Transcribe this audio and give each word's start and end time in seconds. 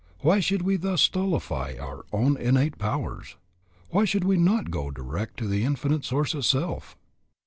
Why 0.21 0.39
should 0.39 0.63
we 0.63 0.77
thus 0.77 0.99
stultify 1.03 1.75
our 1.79 2.07
own 2.11 2.35
innate 2.35 2.79
powers? 2.79 3.35
Why 3.89 4.03
should 4.03 4.23
we 4.23 4.35
not 4.35 4.71
go 4.71 4.89
direct 4.89 5.37
to 5.37 5.47
the 5.47 5.63
Infinite 5.63 6.05
Source 6.05 6.33
itself? 6.33 6.97